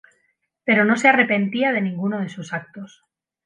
Pero 0.65 0.81
no 0.83 0.95
se 0.97 1.09
arrepentía 1.09 1.71
de 1.71 1.79
ninguno 1.79 2.21
de 2.21 2.29
sus 2.29 2.53
actos. 2.53 3.05